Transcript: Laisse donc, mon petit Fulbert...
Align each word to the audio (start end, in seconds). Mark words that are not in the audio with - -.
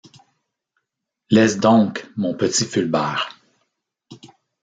Laisse 1.29 1.59
donc, 1.59 2.09
mon 2.15 2.33
petit 2.33 2.65
Fulbert... 2.65 3.37